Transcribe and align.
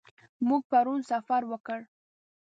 موږ 0.47 0.61
پرون 0.71 0.99
سفر 1.11 1.41
وکړ. 1.47 1.79